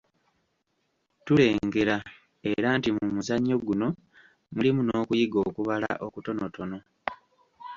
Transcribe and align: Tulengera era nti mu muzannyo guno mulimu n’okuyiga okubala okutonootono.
Tulengera 1.25 1.95
era 2.51 2.69
nti 2.77 2.89
mu 2.95 3.03
muzannyo 3.13 3.55
guno 3.65 3.87
mulimu 4.53 4.81
n’okuyiga 4.83 5.37
okubala 5.49 5.89
okutonootono. 6.05 6.77